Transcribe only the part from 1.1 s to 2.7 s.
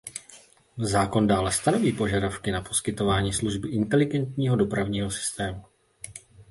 dále stanoví požadavky na